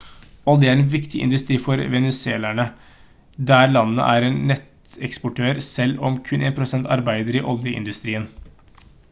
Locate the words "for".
1.65-1.83